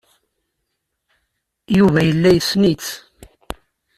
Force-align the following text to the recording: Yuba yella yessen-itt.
Yuba 1.77 1.99
yella 2.07 2.29
yessen-itt. 2.33 2.87